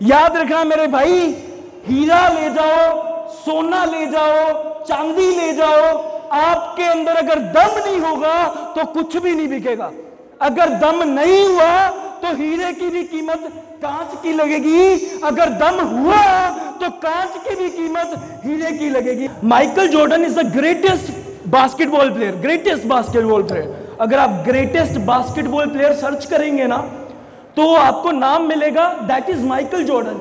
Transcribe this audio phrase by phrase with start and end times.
[0.00, 1.18] याद रखना मेरे भाई,
[1.86, 5.84] हीरा ले जाओ, सोना ले जाओ, चांदी ले जाओ,
[6.34, 8.34] आपके अंदर अगर दम नहीं होगा
[8.76, 9.90] तो कुछ भी नहीं बिकेगा।
[10.42, 11.88] अगर दम नहीं हुआ
[12.22, 13.42] तो हीरे की भी कीमत
[13.82, 16.22] कांच की लगेगी। अगर दम हुआ
[16.80, 21.12] तो कांच की भी कीमत हीरे की लगेगी। Michael Jordan is the greatest
[21.48, 26.76] basketball player greatest basketball player अगर आप ग्रेटेस्ट बास्केटबॉल प्लेयर सर्च करेंगे ना
[27.56, 30.16] तो आपको नाम मिलेगा दैट इज़ माइकल जॉर्डन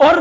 [0.00, 0.18] और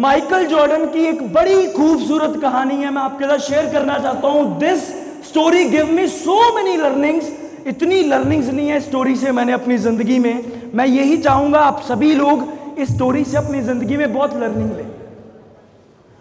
[0.00, 4.58] माइकल जॉर्डन की एक बड़ी खूबसूरत कहानी है, मैं आपके साथ शेयर करना चाहता हूँ।
[4.58, 4.82] This
[5.28, 7.32] story give me so many learnings
[7.66, 12.14] इतनी लर्निंग्स नहीं है स्टोरी से मैंने अपनी ज़िंदगी में। मैं यही चाहूँगा आप सभी
[12.14, 14.90] लोग इस स्टोरी से अपनी ज़िंदगी में बहुत लर्निंग लें।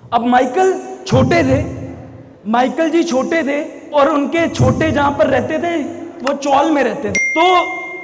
[0.04, 0.74] अब माइकल
[1.08, 1.62] छोटे थे।
[2.52, 3.62] माइकल जी छोटे थे
[3.92, 5.78] और उनके छोटे जहाँ पर रहते थे,
[6.24, 7.44] वो चौल में रहते थे। तो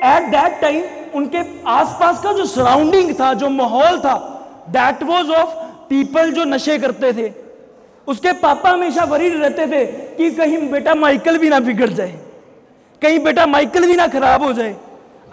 [0.06, 0.84] एट दैट टाइम
[1.16, 4.16] उनके आसपास का जो सराउंडिंग था, जो माहौल था
[4.70, 5.56] दैट वॉज़ ऑफ़
[5.90, 7.32] पीपल जो नशे करते थे।
[8.08, 9.86] उसके पापा हमेशा वरीड रहते थे
[10.18, 12.20] कि कहीं बेटा माइकल भी ना बिगड़ जाए,
[13.02, 14.76] कहीं बेटा माइकल भी ना खराब हो जाए।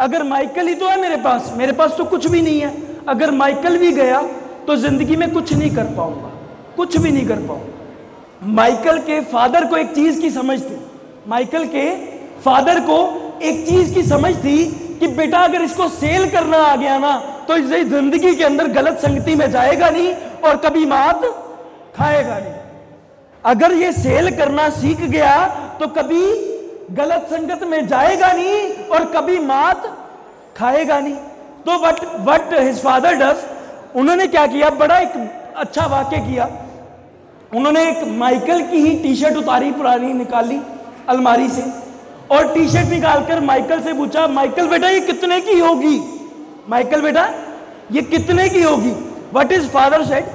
[0.00, 2.72] अगर माइकल ही तो है मेरे पास मेरे पास तो कुछ भी नहीं है।
[3.08, 4.22] अगर माइकल भी गया
[4.66, 6.30] तो ज़िंदगी में कुछ नहीं कर पाऊँगा,
[6.76, 10.78] कुछ भी नहीं कर पाऊँगा। माइकल के फादर को एक चीज़ की समझ थी।
[11.28, 11.90] माइकल के
[12.40, 12.96] फादर को
[13.42, 14.64] एक चीज़ की समझ थी
[15.00, 17.16] कि बेटा, अगर इसको सेल करना आ गया ना
[17.48, 21.24] तो इस ज़िंदगी के अंदर गलत संगति में जाएगा नहीं और कभी मात
[21.96, 22.52] खाएगा नहीं।
[23.44, 25.36] अगर ये सेल करना सीख गया
[25.80, 26.22] तो कभी
[26.92, 29.86] गलत संगत में जाएगा नहीं और कभी मात
[30.56, 31.14] खाएगा नहीं।
[31.66, 33.46] तो what what his father does
[33.96, 34.70] उन्होंने क्या किया?
[34.72, 35.12] बड़ा एक
[35.56, 36.48] अच्छा वाक्य किया।
[37.54, 40.60] उन्होंने एक माइकल की ही टी शर्ट उतारी, पुरानी निकाली
[41.08, 41.62] अलमारी से।
[42.30, 45.98] और टी शर्ट निकालकर माइकल से पूछा माइकल बेटा, ये कितने की होगी?
[46.68, 47.24] माइकल बेटा,
[47.92, 48.92] ये कितने की होगी?
[49.34, 50.26] वट इज़ फादर सेट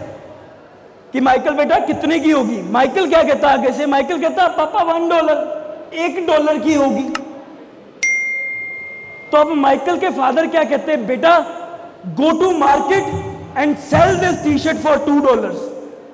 [1.14, 2.62] कि माइकल बेटा, कितने की होगी?
[2.72, 3.86] माइकल क्या कहता आगे से?
[3.86, 7.04] माइकल कहता पापा वन डॉलर एक डॉलर की होगी।
[9.32, 11.05] तो अब माइकल के फादर क्या कहते हैं?
[11.08, 11.38] बेटा
[12.20, 15.58] go to market and sell this T shirt for two dollar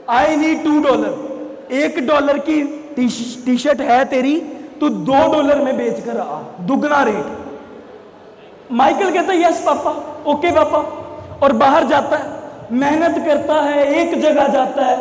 [0.09, 2.61] I need two dollar एक डॉलर की
[2.97, 4.35] टी शर्ट है तेरी
[4.79, 9.91] तू दो डॉलर में बेच कर आ, दुगना रेट माइकल कहता है यस पापा
[10.31, 10.79] ओके पापा।
[11.43, 12.25] और बाहर जाता है,
[12.71, 14.97] मेहनत करता है, एक जगह जाता है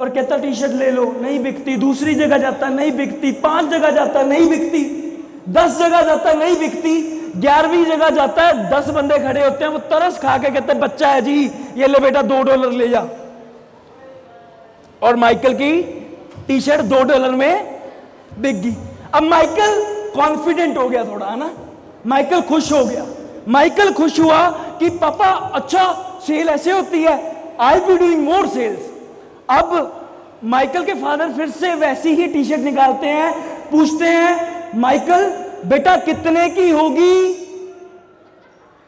[0.00, 3.90] और कहता टी शर्ट ले लो, नहीं बिकती। दूसरी जगह जाता नहीं बिकती। पाँच जगह
[3.90, 4.82] जाता नहीं बिकती।
[5.48, 6.94] दस जगह जाता नहीं बिकती।
[7.36, 10.80] ग्यारहवीं जगह जाता है, दस बंदे खड़े होते हैं, वो तरस खा के कहते हैं,
[10.80, 11.44] बच्चा है जी,
[11.76, 13.04] ये ले बेटा, दो डॉलर ले जा।
[15.02, 15.72] और माइकल की
[16.48, 17.80] टी शर्ट दो डॉलर में
[18.38, 18.74] बिक गई।
[19.16, 19.82] अब माइकल
[20.16, 21.50] कॉन्फिडेंट हो गया थोड़ा, है ना?
[22.06, 23.06] माइकल खुश हो गया।
[23.48, 25.84] माइकल खुश हुआ कि पापा अच्छा
[26.26, 27.14] सेल ऐसे होती है
[27.60, 28.90] I be doing more sales
[29.50, 29.92] अब
[30.44, 33.32] माइकल के फादर फिर से वैसी ही टी शर्ट निकालते हैं,
[33.70, 35.26] पूछते हैं, माइकल,
[35.66, 37.32] बेटा कितने की होगी?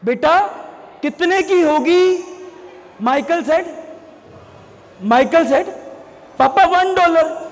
[0.03, 0.39] बेटा,
[1.01, 2.23] कितने की होगी?
[3.01, 3.65] माइकल सेड
[5.03, 5.67] माइकल सेड
[6.39, 7.48] पापा वन डॉलर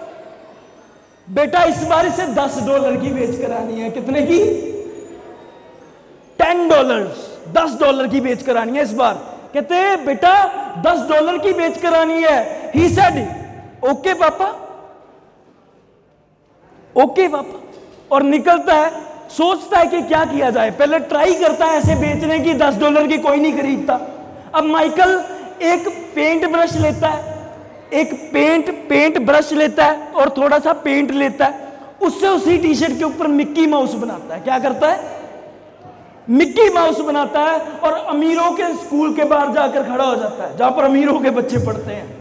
[1.33, 4.43] बेटा, इस बार इसे दस डॉलर की बेच करानी है। कितने की?
[6.39, 7.17] टेन डॉलर
[7.47, 9.13] दस डॉलर की बेच करानी है इस बार।
[9.53, 10.45] कहते बेटा,
[10.77, 13.27] दस डॉलर की बेच करानी है। ही सेड
[13.89, 14.45] ओके पापा।
[17.03, 17.61] ओके पापा।
[18.11, 18.91] और निकलता है,
[19.29, 23.07] सोचता है कि क्या किया जाए। पहले ट्राई करता है ऐसे बेचने की, दस डॉलर
[23.07, 23.93] की कोई नहीं खरीदता।
[24.55, 25.23] अब माइकल
[25.61, 27.36] एक पेंट ब्रश लेता है।
[27.93, 31.65] एक पेंट पेंट ब्रश लेता है और थोड़ा सा पेंट लेता है।
[32.01, 35.15] उससे उसी टी शर्ट के ऊपर मिक्की माउस बनाता है। क्या करता है?
[36.29, 40.57] मिक्की माउस बनाता है और अमीरों के स्कूल के बाहर जाकर खड़ा हो जाता है,
[40.57, 42.15] जहाँ पर अमीरों के बच्चे पढ़ते हैं।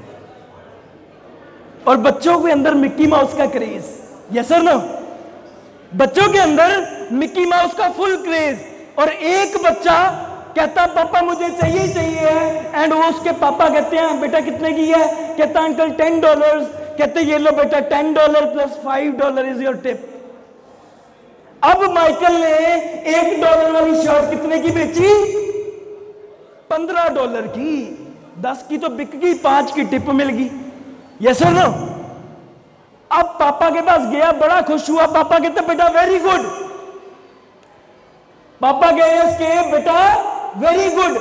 [1.88, 3.84] और बच्चों के अंदर मिक्की माउस का क्रेज
[4.32, 4.76] यस ना
[5.92, 8.58] बच्चों के अंदर मिक्की माउस का फुल क्रेज
[8.98, 9.98] और एक बच्चा
[10.56, 12.82] कहता, पापा, मुझे चाहिए चाहिए है.
[12.82, 15.06] एंड वो उसके पापा कहते हैं, बेटा, कितने की है?
[15.36, 16.58] कहता, अंकल टेन डॉलर
[16.98, 20.12] कहते, ये लो बेटा ten dollar plus five dollar is your tip
[21.62, 22.52] अब माइकल ने
[23.10, 25.08] एक डॉलर वाली शर्ट कितने की बेची?
[26.70, 27.72] पंद्रह डॉलर की।
[28.40, 30.50] दस की तो बिक गई, पाँच की टिप मिल गई।
[31.22, 31.66] यस सर नो
[33.10, 36.42] अब पापा के पास गया, बड़ा खुश हुआ। पापा कहते, बेटा वेरी गुड
[38.60, 39.96] पापा गए उसके बेटा
[40.56, 41.14] very good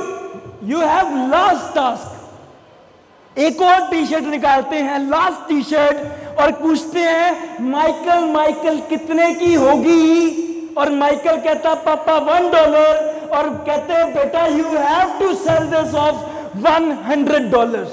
[0.63, 6.99] you have last task एक और टी शर्ट निकालते हैं लास्ट टी शर्ट और पूछते
[6.99, 10.41] हैं माइकल माइकल कितने की होगी?
[10.77, 16.15] और माइकल कहता, पापा वन डॉलर और कहते बेटा you have to sell this of
[16.59, 17.85] one hundred dollar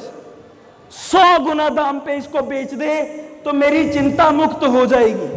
[0.92, 2.94] सौ गुना दाम पे इसको बेच दे
[3.44, 5.28] तो मेरी चिंता मुक्त हो जाएगी।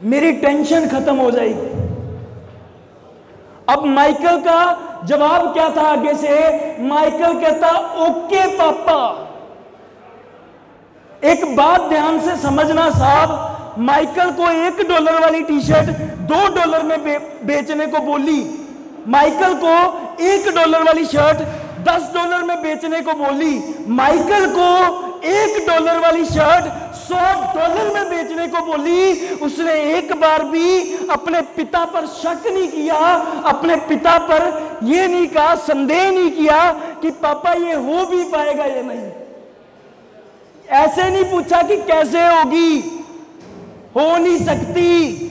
[0.00, 1.71] मेरी टेंशन खत्म हो जाएगी।
[3.68, 4.60] अब माइकल का
[5.06, 6.30] जवाब क्या था आगे से?
[6.80, 7.68] माइकल कहता
[8.06, 9.28] ओके पापा।
[11.22, 15.90] एक बात ध्यान से समझना साहब माइकल को एक डॉलर वाली टी शर्ट
[16.28, 18.42] दो डॉलर में बे, बेचने को बोली।
[19.08, 19.74] माइकल को
[20.24, 21.38] एक डॉलर वाली शर्ट
[21.88, 23.58] दस डॉलर में बेचने को बोली।
[23.90, 24.68] माइकल को
[25.28, 26.64] एक डॉलर वाली शर्ट
[27.02, 27.16] सौ
[27.54, 32.96] डॉलर में बेचने को बोली। उसने एक बार भी अपने पिता पर शक नहीं किया,
[33.44, 36.70] अपने पिता पर यह नहीं कहा, संदेह नहीं किया
[37.02, 39.10] कि पापा ये हो भी पाएगा या नहीं।
[40.68, 42.98] ऐसे नहीं पूछा कि कैसे होगी।
[43.96, 45.28] हो नहीं सकती।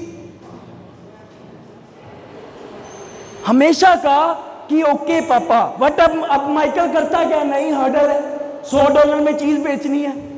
[3.48, 4.34] हमेशा कहा
[4.70, 7.44] कि ओके पापा। बट अब अब माइकल करता क्या?
[7.44, 10.31] नहीं हर्डल है। सौ डॉलर में चीज़ बेचनी है।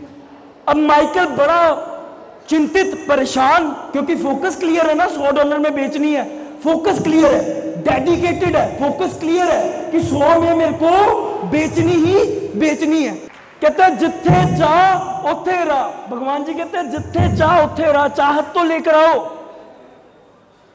[0.67, 1.89] अब माइकल बड़ा
[2.49, 6.23] चिंतित, परेशान, क्योंकि फोकस क्लियर है ना, सौ डॉलर में बेचनी है।
[6.59, 10.89] फोकस क्लियर है डेडिकेटेड है फोकस क्लियर है कि सौ में मेरे को
[11.49, 12.25] बेचनी ही
[12.59, 13.15] बेचनी है।
[13.61, 14.93] कहते जिथे चाह
[15.63, 19.19] रहा। भगवान जी कहते हैं जिथे चाह रहा, चाहत तो लेकर आओ।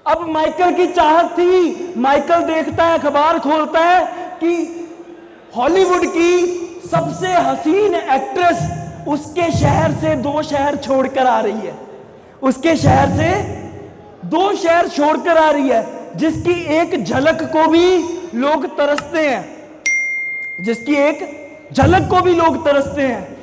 [0.06, 4.04] अब माइकल की चाहत थी। माइकल देखता है, अखबार खोलता है
[4.44, 4.86] कि
[5.56, 6.32] हॉलीवुड की
[6.90, 8.77] सबसे हसीन एक्ट्रेस
[9.08, 11.74] उसके शहर से दो शहर छोड़कर आ रही है।
[12.42, 13.42] उसके शहर से
[14.24, 15.86] दो शहर छोड़कर आ रही है,
[16.16, 17.98] जिसकी एक झलक को भी
[18.34, 19.58] लोग तरसते हैं।
[20.60, 21.38] जिसकी एक
[21.72, 23.36] झलक को भी लोग तरसते हैं।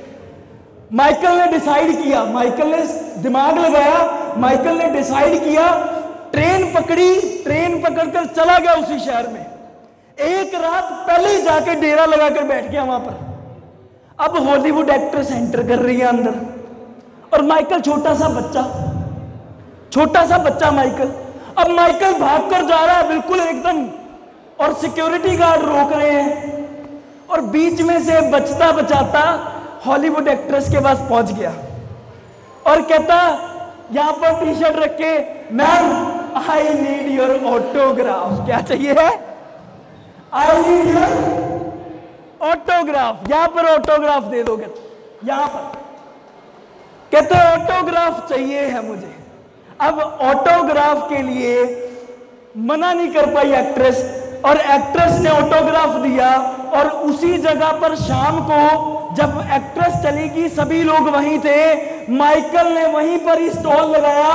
[0.93, 2.77] माइकल ने डिसाइड किया, माइकल ने
[3.21, 5.67] दिमाग लगाया, माइकल ने डिसाइड किया,
[6.31, 9.45] ट्रेन पकड़ी, ट्रेन पकड़कर चला गया उसी शहर में।
[10.19, 13.24] एक रात पहले ही जाके डेरा लगाकर बैठ गया वहाँ पर।
[14.19, 16.35] अब हॉलीवुड एक्ट्रेस एंटर कर रही है अंदर।
[17.33, 18.61] और माइकल छोटा सा बच्चा,
[19.93, 21.11] छोटा सा बच्चा माइकल
[21.57, 23.85] अब माइकल भागकर जा रहा है बिल्कुल एकदम,
[24.59, 26.53] और सिक्योरिटी गार्ड रोक रहे हैं।
[27.29, 29.21] और बीच में से बचता बचाता
[29.85, 31.53] हॉलीवुड एक्ट्रेस के पास पहुँच गया।
[32.65, 33.17] और कहता,
[33.91, 35.17] यहाँ पर टी शर्ट रख के
[35.55, 39.09] ma'am I need your autograph क्या चाहिए है?
[40.33, 41.54] आई नीड योर
[42.41, 44.67] ऑटोग्राफ, यहाँ पर ऑटोग्राफ दे दोगे
[45.25, 45.83] यहाँ पर।
[47.11, 49.15] कहते ऑटोग्राफ चाहिए है मुझे।
[49.81, 51.63] अब ऑटोग्राफ के लिए
[52.59, 54.03] मना नहीं कर पाई एक्ट्रेस,
[54.45, 56.29] और एक्ट्रेस ने ऑटोग्राफ दिया,
[56.75, 61.59] और उसी जगह पर शाम को जब एक्ट्रेस चली गई सभी लोग वहीं थे,
[62.11, 64.33] माइकल ने वहीं पर ही स्टॉल लगाया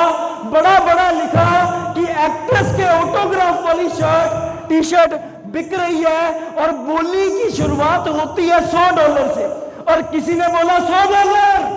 [0.50, 1.48] बड़ा बड़ा लिखा
[1.94, 5.12] कि एक्ट्रेस के ऑटोग्राफ वाली शर्ट टी शर्ट
[5.52, 9.44] बिक रही है और बोली की शुरुआत होती है सौ डॉलर से।
[9.92, 11.68] और किसी ने बोला सौ डॉलर?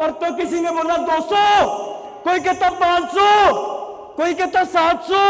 [0.00, 1.66] और तो किसी ने बोला दो सौ।
[2.24, 3.52] कोई कहता पाँच सौ,
[4.16, 5.24] कोई कहता सात सौ।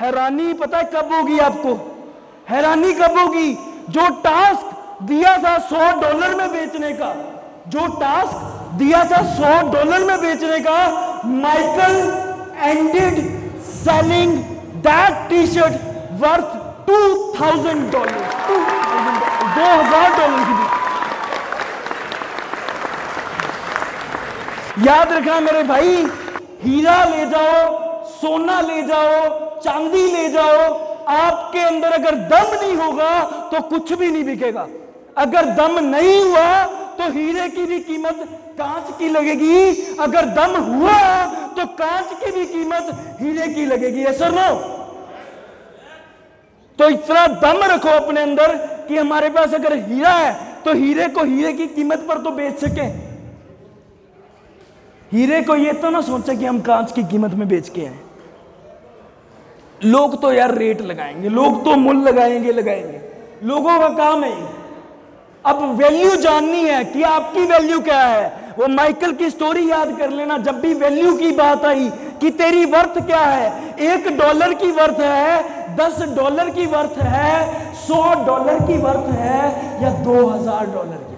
[0.00, 1.74] हैरानी पता है कब होगी आपको?
[2.50, 3.52] हैरानी कब होगी?
[3.90, 7.14] जो टास्क दिया था सौ डॉलर में बेचने का,
[7.68, 10.78] जो टास्क दिया था सौ डॉलर में बेचने का
[11.24, 11.94] Michael
[12.62, 13.18] ended
[13.64, 14.36] selling
[14.86, 15.74] that T shirt
[16.20, 16.98] worth two
[17.34, 19.18] thousand dollar two thousand
[19.56, 20.54] दो हज़ार डॉलर की
[24.84, 25.90] याद रखना मेरे भाई,
[26.62, 27.58] हीरा ले जाओ,
[28.12, 29.18] सोना ले जाओ,
[29.60, 30.62] चांदी ले जाओ,
[31.10, 33.12] आपके अंदर अगर दम नहीं होगा
[33.52, 34.66] तो कुछ भी नहीं बिकेगा।
[35.18, 36.64] अगर दम नहीं हुआ
[36.98, 38.18] तो हीरे की भी कीमत
[38.58, 39.58] कांच की लगेगी।
[40.00, 40.98] अगर दम हुआ
[41.56, 44.48] तो कांच की भी कीमत हीरे की लगेगी। ऐसा नो
[46.78, 48.56] तो इतना दम रखो अपने अंदर
[48.88, 50.32] कि हमारे पास अगर हीरा है
[50.64, 52.86] तो हीरे को हीरे की कीमत पर तो बेच सके।
[55.12, 58.02] हीरे को ये तो ना सोचे कि हम कांच की कीमत में बेच के हैं
[59.80, 63.00] लोग तो यार रेट लगाएँगे, लोग तो मूल लगाएँगे लगाएँगे।
[63.44, 64.36] लोगों का काम है
[65.44, 70.10] अब वैल्यू जाननी है कि आपकी वैल्यू क्या है। वो माइकल की स्टोरी याद कर
[70.10, 71.88] लेना, जब भी वैल्यू की बात आई
[72.20, 77.34] कि तेरी वर्थ क्या है, एक डॉलर की वर्थ है दस डॉलर की वर्थ है,
[77.78, 79.42] सौ डॉलर की वर्थ है
[79.82, 81.14] या दो हज़ार डॉलर की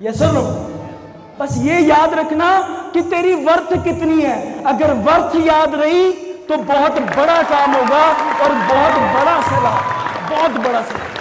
[0.00, 0.42] ये नो
[1.38, 2.48] बस ये याद रखना
[2.92, 6.10] कि तेरी वर्थ कितनी है। अगर वर्थ याद रही
[6.48, 8.02] तो बहुत बड़ा काम होगा
[8.38, 9.78] और बहुत बड़ा सलाह,
[10.30, 11.17] बहुत बड़ा सलाह।